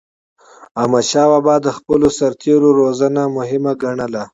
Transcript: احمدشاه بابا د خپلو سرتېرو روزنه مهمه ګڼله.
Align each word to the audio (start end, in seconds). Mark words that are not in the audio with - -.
احمدشاه 0.81 1.27
بابا 1.31 1.55
د 1.61 1.67
خپلو 1.77 2.07
سرتېرو 2.17 2.69
روزنه 2.81 3.21
مهمه 3.37 3.73
ګڼله. 3.81 4.23